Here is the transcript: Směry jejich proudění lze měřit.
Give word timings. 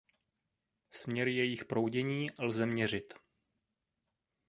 Směry 0.91 1.35
jejich 1.35 1.65
proudění 1.65 2.31
lze 2.39 2.65
měřit. 2.65 3.13